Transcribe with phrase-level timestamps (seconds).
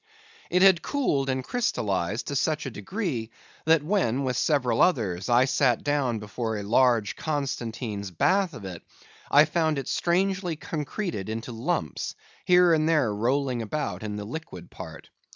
[0.49, 3.29] It had cooled and crystallized to such a degree,
[3.65, 8.81] that when, with several others, I sat down before a large Constantine's bath of it,
[9.29, 14.71] I found it strangely concreted into lumps, here and there rolling about in the liquid
[14.71, 15.11] part.